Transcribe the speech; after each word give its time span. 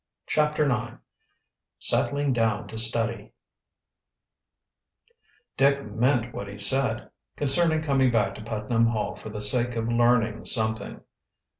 CHAPTER 0.25 0.65
IX 0.67 0.97
SETTLING 1.77 2.33
DOWN 2.33 2.67
TO 2.67 2.79
STUDY 2.79 3.33
Dick 5.55 5.91
meant 5.91 6.33
what 6.33 6.47
he 6.47 6.57
said 6.57 7.11
concerning 7.35 7.83
coming 7.83 8.09
back 8.09 8.33
to 8.33 8.41
Putnam 8.43 8.87
Hall 8.87 9.13
for 9.13 9.29
the 9.29 9.43
sake 9.43 9.75
of 9.75 9.87
learning 9.91 10.45
something. 10.45 11.01